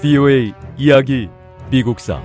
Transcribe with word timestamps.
VOA 0.00 0.54
이야기 0.78 1.28
미국사 1.70 2.22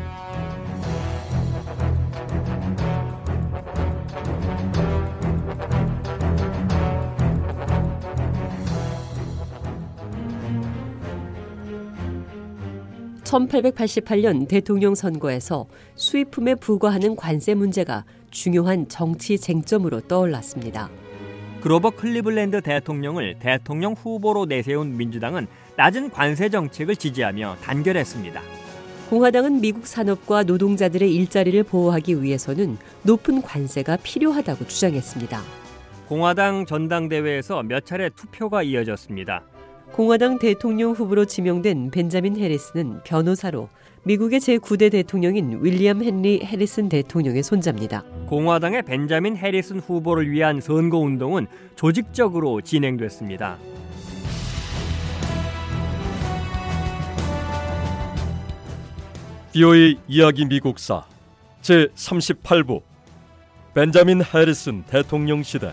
(1888년) 13.26 14.48
대통령 14.48 14.96
선거에서 14.96 15.68
수입품에 15.96 16.56
부과하는 16.56 17.18
관세 17.18 17.56
문제가 17.56 18.06
중요한 18.32 18.88
정치 18.88 19.38
쟁점으로 19.38 20.00
떠올랐습니다. 20.00 20.90
그로버 21.66 21.90
클리블랜드 21.90 22.62
대통령을 22.62 23.40
대통령 23.40 23.94
후보로 23.94 24.46
내세운 24.46 24.98
민주당은 24.98 25.48
낮은 25.78 26.12
관세 26.12 26.48
정책을 26.48 26.96
지지하며 26.96 27.58
단결했습니다. 27.64 28.40
공화당은 29.10 29.62
미국 29.62 29.88
산업과 29.88 30.44
노동자들의 30.44 31.12
일자리를 31.12 31.64
보호하기 31.64 32.22
위해서는 32.22 32.78
높은 33.02 33.42
관세가 33.42 33.98
필요하다고 34.04 34.68
주장했습니다. 34.68 35.42
공화당 36.08 36.68
전당대회에서 36.68 37.64
몇 37.64 37.84
차례 37.84 38.10
투표가 38.10 38.62
이어졌습니다. 38.62 39.42
공화당 39.92 40.40
대통령 40.40 40.92
후보로 40.92 41.26
지명된 41.26 41.92
벤자민 41.92 42.38
해리스는 42.38 43.02
변호사로 43.04 43.70
미국의 44.04 44.40
제9대 44.40 44.92
대통령인 44.92 45.60
윌리엄 45.64 46.04
헨리 46.04 46.42
해리슨 46.44 46.90
대통령의 46.90 47.44
손자입니다. 47.44 48.04
공화당의 48.28 48.84
벤자민 48.84 49.36
해리슨 49.36 49.80
후보를 49.80 50.30
위한 50.30 50.62
선거 50.62 51.00
운동은 51.00 51.48
조직적으로 51.76 52.62
진행됐습니다. 52.62 53.58
VOA 59.54 59.98
이야기 60.08 60.46
미국사 60.46 61.06
제 61.62 61.88
38부 61.96 62.82
벤자민 63.74 64.22
해리슨 64.22 64.84
대통령 64.84 65.42
시대 65.42 65.72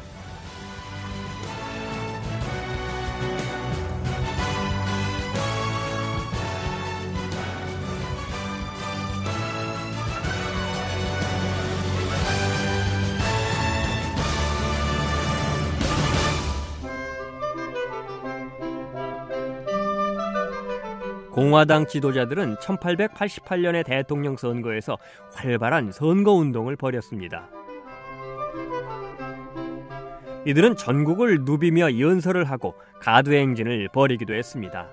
공화당 21.32 21.86
지도자들은 21.86 22.56
1888년의 22.56 23.86
대통령 23.86 24.36
선거에서 24.36 24.98
활발한 25.32 25.90
선거 25.90 26.32
운동을 26.32 26.76
벌였습니다. 26.76 27.48
이들은 30.44 30.76
전국을 30.76 31.40
누비며 31.44 31.98
연설을 31.98 32.44
하고 32.44 32.74
가두행진을 33.00 33.88
벌이기도 33.94 34.34
했습니다. 34.34 34.88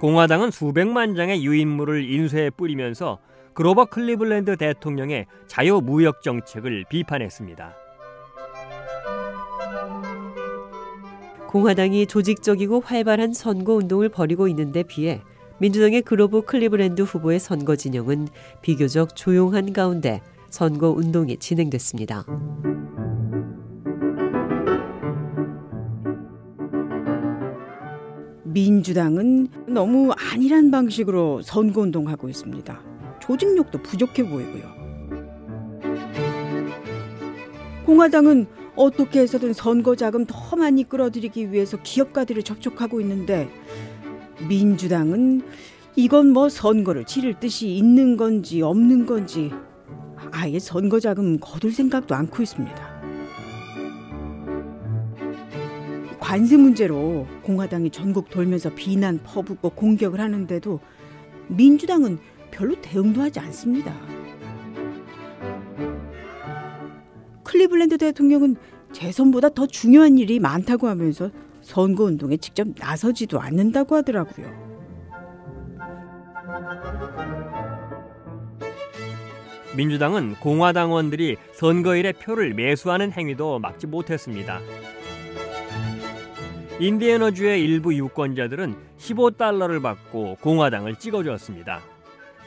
공화당은 0.00 0.50
수백만 0.50 1.14
장의 1.14 1.42
유인물을 1.42 2.10
인쇄해 2.10 2.50
뿌리면서 2.50 3.18
그로버 3.54 3.86
클리블랜드 3.86 4.58
대통령의 4.58 5.24
자유무역 5.46 6.20
정책을 6.20 6.84
비판했습니다. 6.90 7.85
공화당이 11.56 12.06
조직적이고 12.06 12.80
활발한 12.80 13.32
선거 13.32 13.72
운동을 13.76 14.10
벌이고 14.10 14.46
있는데 14.48 14.82
비해 14.82 15.22
민주당의 15.58 16.02
그로브 16.02 16.42
클리브랜드 16.42 17.00
후보의 17.00 17.40
선거 17.40 17.76
진영은 17.76 18.28
비교적 18.60 19.16
조용한 19.16 19.72
가운데 19.72 20.20
선거 20.50 20.90
운동이 20.90 21.38
진행됐습니다. 21.38 22.26
민주당은 28.44 29.48
너무 29.66 30.12
안일한 30.12 30.70
방식으로 30.70 31.40
선거 31.40 31.80
운동하고 31.80 32.28
있습니다. 32.28 32.82
조직력도 33.20 33.80
부족해 33.80 34.28
보이고요. 34.28 34.76
공화당은 37.86 38.46
어떻게 38.76 39.20
해서든 39.20 39.52
선거 39.54 39.96
자금 39.96 40.26
더 40.26 40.56
많이 40.56 40.84
끌어들이기 40.84 41.50
위해서 41.50 41.78
기업가들을 41.82 42.42
접촉하고 42.42 43.00
있는데 43.00 43.48
민주당은 44.48 45.42
이건 45.96 46.28
뭐 46.28 46.50
선거를 46.50 47.06
치를 47.06 47.40
뜻이 47.40 47.74
있는 47.74 48.16
건지 48.18 48.60
없는 48.60 49.06
건지 49.06 49.50
아예 50.30 50.58
선거 50.58 51.00
자금 51.00 51.38
거둘 51.40 51.72
생각도 51.72 52.14
않고 52.14 52.42
있습니다. 52.42 52.96
관세 56.20 56.56
문제로 56.56 57.26
공화당이 57.42 57.90
전국 57.90 58.28
돌면서 58.28 58.74
비난 58.74 59.20
퍼붓고 59.22 59.70
공격을 59.70 60.20
하는데도 60.20 60.80
민주당은 61.48 62.18
별로 62.50 62.74
대응도 62.82 63.22
하지 63.22 63.38
않습니다. 63.40 63.94
클리블랜드 67.66 67.98
대통령은 67.98 68.56
재선보다 68.92 69.50
더 69.50 69.66
중요한 69.66 70.18
일이 70.18 70.38
많다고 70.38 70.88
하면서 70.88 71.30
선거 71.60 72.04
운동에 72.04 72.36
직접 72.36 72.66
나서지도 72.78 73.40
않는다고 73.40 73.96
하더라고요. 73.96 74.66
민주당은 79.76 80.36
공화당원들이 80.36 81.36
선거일에 81.52 82.12
표를 82.12 82.54
매수하는 82.54 83.12
행위도 83.12 83.58
막지 83.58 83.86
못했습니다. 83.86 84.60
인디애너주의 86.78 87.62
일부 87.62 87.94
유권자들은 87.94 88.74
15달러를 88.98 89.82
받고 89.82 90.36
공화당을 90.40 90.96
찍어주었습니다. 90.96 91.80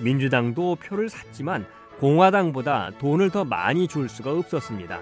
민주당도 0.02 0.78
표를 0.78 1.10
샀지만 1.10 1.66
공화당보다 2.00 2.92
돈을 3.00 3.30
더 3.30 3.44
많이 3.44 3.88
줄 3.88 4.08
수가 4.10 4.32
없었습니다. 4.32 5.00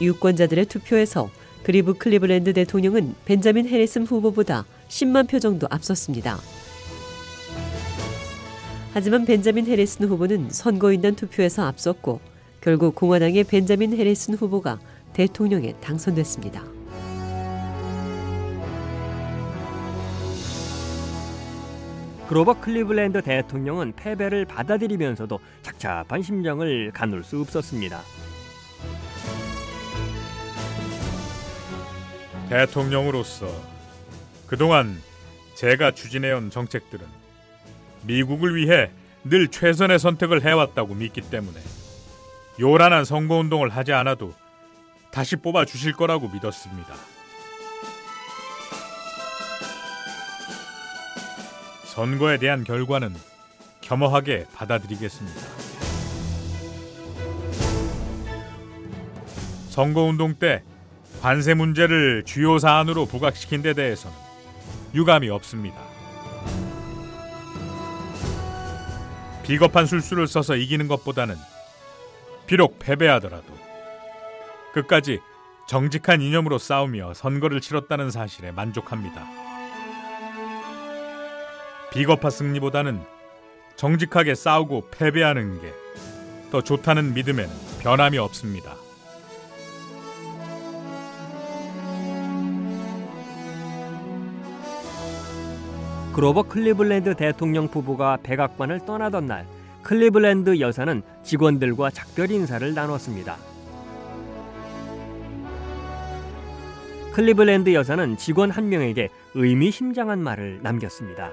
유권자들의 0.00 0.64
투표에서 0.66 1.30
그리브 1.62 1.94
클리블랜드 1.94 2.54
대통령은 2.54 3.14
벤자민 3.24 3.68
해리슨 3.68 4.06
후보보다 4.06 4.64
10만 4.88 5.28
표 5.28 5.38
정도 5.38 5.66
앞섰습니다. 5.70 6.38
하지만 8.92 9.24
벤자민 9.24 9.66
해리슨 9.66 10.08
후보는 10.08 10.50
선거인단 10.50 11.14
투표에서 11.14 11.66
앞섰고 11.66 12.20
결국 12.60 12.94
공화당의 12.94 13.44
벤자민 13.44 13.96
해리슨 13.96 14.34
후보가 14.34 14.80
대통령에 15.12 15.74
당선됐습니다. 15.80 16.79
그로버 22.30 22.60
클리블랜드 22.60 23.22
대통령은 23.22 23.92
패배를 23.96 24.44
받아들이면서도 24.44 25.40
착잡한 25.62 26.22
심정을 26.22 26.92
가눌 26.92 27.24
수 27.24 27.40
없었습니다. 27.40 28.02
대통령으로서 32.48 33.48
그동안 34.46 35.02
제가 35.56 35.90
추진해온 35.90 36.50
정책들은 36.50 37.04
미국을 38.06 38.54
위해 38.54 38.92
늘 39.24 39.48
최선의 39.48 39.98
선택을 39.98 40.44
해왔다고 40.44 40.94
믿기 40.94 41.22
때문에 41.22 41.58
요란한 42.60 43.04
선거운동을 43.04 43.70
하지 43.70 43.92
않아도 43.92 44.34
다시 45.10 45.34
뽑아 45.34 45.64
주실 45.64 45.94
거라고 45.94 46.28
믿었습니다. 46.28 46.94
선거에 51.90 52.38
대한 52.38 52.62
결과는 52.62 53.14
겸허하게 53.80 54.46
받아들이겠습니다. 54.54 55.40
선거운동 59.70 60.34
때 60.34 60.62
관세 61.20 61.52
문제를 61.52 62.22
주요 62.24 62.58
사안으로 62.58 63.06
부각시킨 63.06 63.62
데 63.62 63.74
대해서는 63.74 64.16
유감이 64.94 65.28
없습니다. 65.30 65.76
비겁한 69.42 69.86
술수를 69.86 70.28
써서 70.28 70.54
이기는 70.54 70.86
것보다는 70.86 71.34
비록 72.46 72.78
패배하더라도 72.78 73.52
끝까지 74.72 75.18
정직한 75.68 76.20
이념으로 76.20 76.58
싸우며 76.58 77.14
선거를 77.14 77.60
치렀다는 77.60 78.12
사실에 78.12 78.52
만족합니다. 78.52 79.49
비겁한 81.92 82.30
승리보다는 82.30 83.00
정직하게 83.76 84.34
싸우고 84.34 84.88
패배하는 84.90 85.60
게 85.60 85.80
더 86.50 86.60
좋다는 86.60 87.14
믿음에는 87.14 87.48
변함이 87.80 88.18
없습니다. 88.18 88.74
그로버 96.12 96.42
클리블랜드 96.42 97.14
대통령 97.14 97.68
부부가 97.68 98.18
백악관을 98.22 98.84
떠나던 98.84 99.26
날 99.26 99.46
클리블랜드 99.84 100.58
여사는 100.60 101.02
직원들과 101.22 101.90
작별 101.90 102.30
인사를 102.30 102.74
나눴습니다. 102.74 103.36
클리블랜드 107.12 107.72
여사는 107.74 108.16
직원 108.18 108.50
한 108.50 108.68
명에게 108.68 109.08
의미심장한 109.34 110.20
말을 110.20 110.60
남겼습니다. 110.62 111.30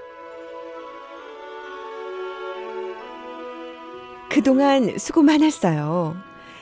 그동안 4.38 5.00
수고 5.00 5.24
많았어요. 5.24 6.16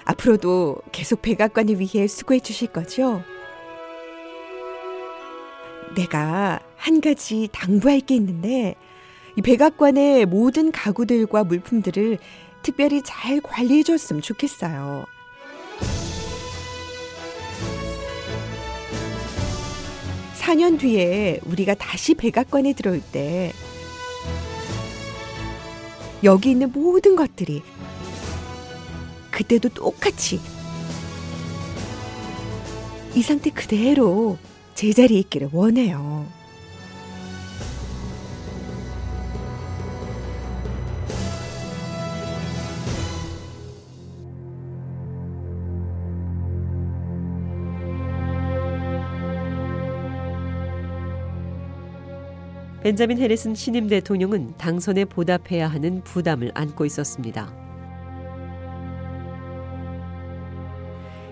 앞으로도 0.06 0.78
계속 0.94 1.22
백악관을 1.22 1.78
위해 1.82 2.08
수고해 2.08 2.40
주실 2.40 2.70
거죠? 2.70 3.22
내가 5.94 6.62
한 6.78 7.02
가지 7.02 7.50
당부할 7.52 8.00
게 8.00 8.16
있는데 8.16 8.76
이 9.36 9.42
백악관의 9.42 10.26
모든 10.26 10.72
가구들과 10.72 11.44
물품들을 11.44 12.18
특별히 12.62 13.02
잘 13.04 13.42
관리해 13.42 13.84
줬으면 13.84 14.22
좋겠어요. 14.22 15.04
(4년) 20.40 20.80
뒤에 20.80 21.42
우리가 21.44 21.74
다시 21.74 22.14
백악관에 22.14 22.72
들어올 22.72 23.02
때 23.12 23.52
여기 26.26 26.52
있는 26.52 26.72
모든 26.72 27.16
것들이 27.16 27.62
그때도 29.32 29.70
똑같이 29.70 30.42
이 33.14 33.22
상태 33.22 33.50
그대로 33.50 34.38
제자리에 34.74 35.20
있기를 35.20 35.50
원해요. 35.54 36.26
벤자민 52.86 53.18
해리슨 53.18 53.56
신임 53.56 53.88
대통령은 53.88 54.54
당선에 54.60 55.06
보답해야 55.06 55.68
하는 55.68 56.04
부담을 56.04 56.52
안고 56.54 56.86
있었습니다. 56.86 57.52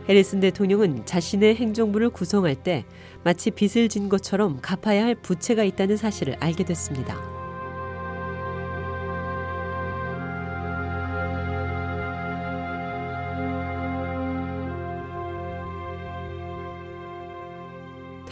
해리슨 0.09 0.39
대통령은 0.39 1.05
자신의 1.05 1.53
행정부를 1.53 2.09
구성할 2.09 2.55
때 2.55 2.85
마치 3.23 3.51
빚을 3.51 3.87
진 3.87 4.09
것처럼 4.09 4.61
갚아야 4.63 5.05
할 5.05 5.13
부채가 5.13 5.63
있다는 5.63 5.95
사실을 5.95 6.37
알게 6.39 6.65
됐습니다. 6.65 7.32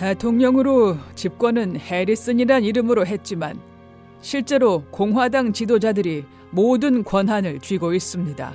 대통령으로 0.01 0.97
집권은 1.13 1.79
해리슨이란 1.79 2.63
이름으로 2.63 3.05
했지만 3.05 3.61
실제로 4.19 4.83
공화당 4.89 5.53
지도자들이 5.53 6.25
모든 6.49 7.03
권한을 7.03 7.59
쥐고 7.59 7.93
있습니다. 7.93 8.51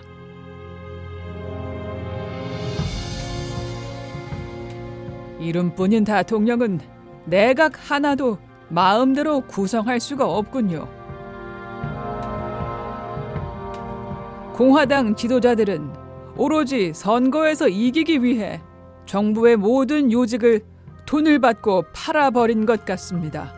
이름뿐인 5.39 6.03
대통령은 6.03 6.81
내각 7.27 7.93
하나도 7.93 8.39
마음대로 8.69 9.43
구성할 9.43 10.01
수가 10.01 10.27
없군요. 10.27 10.89
공화당 14.53 15.15
지도자들은 15.15 15.93
오로지 16.37 16.93
선거에서 16.93 17.69
이기기 17.69 18.25
위해 18.25 18.61
정부의 19.05 19.57
모든 19.57 20.11
요직을 20.11 20.76
돈을 21.07 21.39
받고 21.39 21.87
팔아버린 21.93 22.67
것 22.67 22.85
같습니다. 22.85 23.55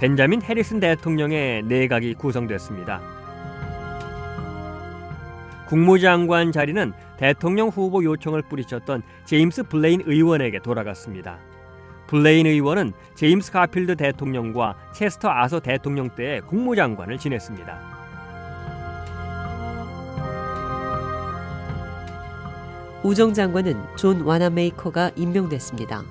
벤자민 0.00 0.42
해리슨 0.42 0.80
대통령의 0.80 1.62
내각이 1.62 2.14
구성됐습니다. 2.14 3.00
국무장관 5.66 6.52
자리는 6.52 6.92
대통령 7.16 7.68
후보 7.68 8.04
요청을 8.04 8.42
뿌리쳤던 8.42 9.02
제임스 9.24 9.64
블레인 9.64 10.02
의원에게 10.04 10.58
돌아갔습니다. 10.58 11.38
블레인 12.06 12.46
의원은 12.46 12.92
제임스 13.14 13.52
가필드 13.52 13.96
대통령과 13.96 14.76
체스터 14.92 15.30
아서 15.30 15.60
대통령 15.60 16.10
때의 16.10 16.42
국무장관을 16.42 17.18
지냈습니다. 17.18 17.93
우정 23.04 23.34
장관은 23.34 23.76
존 23.96 24.22
와나메이커가 24.22 25.10
임명됐습니다. 25.14 26.02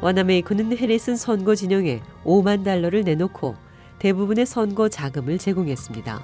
와나메이커는 0.00 0.74
해리슨 0.78 1.16
선거 1.16 1.54
진영에 1.54 2.00
5만 2.24 2.64
달러를 2.64 3.02
내놓고 3.02 3.54
대부분의 3.98 4.46
선거 4.46 4.88
자금을 4.88 5.36
제공했습니다. 5.36 6.22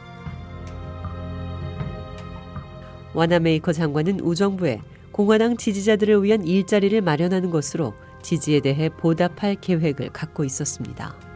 와나메이커 3.12 3.74
장관은 3.74 4.20
우정부에 4.20 4.80
공화당 5.12 5.58
지지자들을 5.58 6.22
위한 6.22 6.46
일자리를 6.46 6.98
마련하는 7.02 7.50
것으로 7.50 7.92
지지에 8.22 8.60
대해 8.60 8.88
보답할 8.88 9.56
계획을 9.60 10.14
갖고 10.14 10.44
있었습니다. 10.44 11.27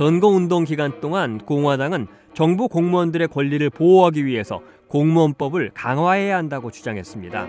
선거운동 0.00 0.64
기간 0.64 0.98
동안 1.02 1.36
공화당은 1.36 2.06
정부 2.32 2.68
공무원들의 2.68 3.28
권리를 3.28 3.68
보호하기 3.68 4.24
위해서 4.24 4.62
공무원법을 4.88 5.72
강화해야 5.74 6.38
한다고 6.38 6.70
주장했습니다. 6.70 7.46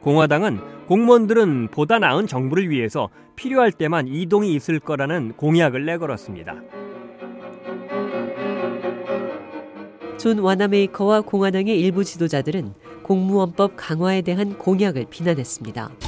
공화당은 0.00 0.58
공무원들은 0.88 1.68
보다 1.68 2.00
나은 2.00 2.26
정부를 2.26 2.68
위해서 2.68 3.10
필요할 3.36 3.70
때만 3.70 4.08
이동이 4.08 4.52
있을 4.54 4.80
거라는 4.80 5.34
공약을 5.36 5.86
내걸었습니다. 5.86 6.62
존 10.16 10.40
와나메이커와 10.40 11.20
공화당의 11.20 11.78
일부 11.78 12.02
지도자들은 12.02 12.74
공무원법 13.04 13.74
강화에 13.76 14.22
대한 14.22 14.58
공약을 14.58 15.06
비난했습니다. 15.10 16.07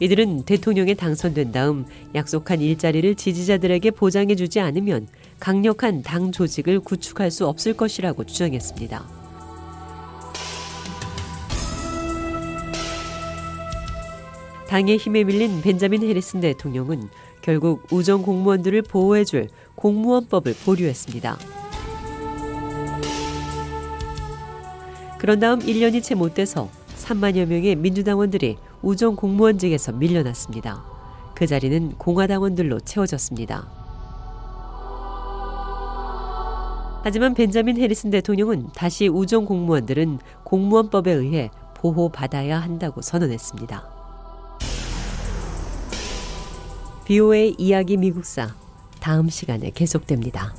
이들은 0.00 0.44
대통령에 0.44 0.94
당선된 0.94 1.52
다음 1.52 1.86
약속한 2.14 2.60
일자리를 2.60 3.14
지지자들에게 3.14 3.92
보장해주지 3.92 4.60
않으면 4.60 5.06
강력한 5.38 6.02
당 6.02 6.32
조직을 6.32 6.80
구축할 6.80 7.30
수 7.30 7.46
없을 7.46 7.74
것이라고 7.74 8.24
주장했습니다. 8.24 9.24
당의 14.68 14.96
힘에 14.96 15.22
밀린 15.24 15.60
벤자민 15.62 16.02
해리슨 16.02 16.40
대통령은 16.40 17.08
결국 17.42 17.86
우정 17.92 18.22
공무원들을 18.22 18.82
보호해줄 18.82 19.48
공무원법을 19.76 20.54
보류했습니다. 20.64 21.38
그런 25.18 25.38
다음 25.40 25.60
1년이 25.60 26.02
채 26.02 26.14
못 26.14 26.34
돼서 26.34 26.68
3만여 26.96 27.46
명의 27.46 27.76
민주당원들이 27.76 28.56
우정 28.84 29.16
공무원직에서 29.16 29.92
밀려났습니다. 29.92 30.84
그 31.34 31.46
자리는 31.46 31.96
공화당원들로 31.96 32.80
채워졌습니다. 32.80 33.66
하지만 37.02 37.34
벤자민 37.34 37.78
해리슨 37.78 38.10
대통령은 38.10 38.68
다시 38.74 39.08
우정 39.08 39.46
공무원들은 39.46 40.18
공무원법에 40.44 41.12
의해 41.12 41.50
보호받아야 41.74 42.60
한다고 42.60 43.00
선언했습니다. 43.02 43.88
BOA 47.06 47.56
이야기 47.58 47.96
미국사 47.96 48.54
다음 49.00 49.28
시간에 49.28 49.70
계속됩니다. 49.70 50.54